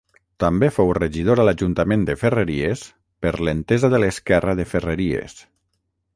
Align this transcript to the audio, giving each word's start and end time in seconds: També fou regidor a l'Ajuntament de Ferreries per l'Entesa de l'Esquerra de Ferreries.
També 0.43 0.69
fou 0.77 0.87
regidor 0.97 1.41
a 1.43 1.45
l'Ajuntament 1.47 2.07
de 2.07 2.15
Ferreries 2.21 2.83
per 3.27 3.35
l'Entesa 3.49 3.93
de 3.97 4.01
l'Esquerra 4.07 4.59
de 4.63 4.69
Ferreries. 4.73 5.39